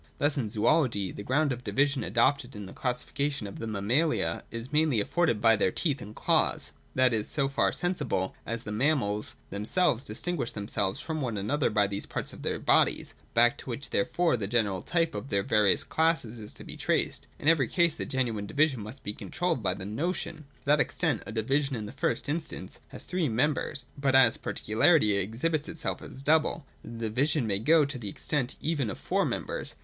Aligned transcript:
Thus, 0.17 0.35
in 0.35 0.49
zoology, 0.49 1.11
the 1.11 1.21
ground 1.21 1.53
of 1.53 1.63
division 1.63 2.03
adopted 2.03 2.55
in 2.55 2.65
the 2.65 2.73
classification 2.73 3.45
of 3.45 3.59
the 3.59 3.67
mammalia 3.67 4.41
is 4.49 4.71
mainly 4.73 4.99
afforded 4.99 5.39
by 5.39 5.55
their 5.55 5.71
teeth 5.71 6.01
and 6.01 6.15
claws. 6.15 6.71
That 6.95 7.13
is 7.13 7.27
so 7.27 7.47
far 7.47 7.71
sensible, 7.71 8.33
as 8.43 8.63
the 8.63 8.71
mammals 8.71 9.35
themselves 9.51 10.03
distinguish 10.03 10.53
themselves 10.53 10.99
from 10.99 11.21
one 11.21 11.37
another 11.37 11.69
by 11.69 11.85
these 11.85 12.07
parts 12.07 12.33
of 12.33 12.41
their 12.41 12.57
bodies; 12.57 13.13
back 13.35 13.59
to 13.59 13.69
which 13.69 13.91
therefore 13.91 14.35
the 14.37 14.47
general 14.47 14.81
368 14.81 14.81
THE 14.81 14.87
DOCTRINE 14.87 14.87
OF 14.89 14.89
THE 14.89 14.89
NOTION. 14.89 14.89
[230, 14.89 14.89
231. 14.89 14.91
type 14.91 15.13
of 15.13 15.29
their 15.29 15.43
various 15.43 15.83
classes 15.83 16.39
is 16.39 16.53
to 16.53 16.63
be 16.63 16.77
traced. 16.77 17.27
In 17.37 17.47
every 17.47 17.67
case 17.67 17.93
the 17.93 18.05
genuine 18.07 18.45
division 18.47 18.81
must 18.81 19.03
be 19.03 19.13
controlled 19.13 19.61
by 19.61 19.75
the 19.75 19.85
notion. 19.85 20.37
To 20.61 20.65
that 20.65 20.79
extent 20.79 21.21
a 21.27 21.31
division, 21.31 21.75
in 21.75 21.85
the 21.85 21.91
first 21.91 22.27
instance, 22.27 22.79
has 22.87 23.03
three 23.03 23.29
members: 23.29 23.85
but 23.95 24.15
as 24.15 24.37
particularity 24.37 25.17
exhibits 25.17 25.69
itself 25.69 26.01
as 26.01 26.23
double, 26.23 26.65
the 26.83 26.89
division 27.05 27.45
may 27.45 27.59
go 27.59 27.85
to 27.85 27.99
the 27.99 28.09
extent 28.09 28.55
even 28.61 28.89
of 28.89 28.97
four 28.97 29.25
members. 29.25 29.75